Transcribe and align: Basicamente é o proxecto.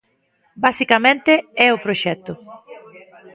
Basicamente 0.65 1.33
é 1.65 1.67
o 1.75 1.81
proxecto. 1.85 2.33